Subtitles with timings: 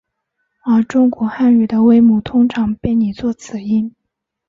[0.63, 3.93] 而中古汉语的微母通常被拟作此音。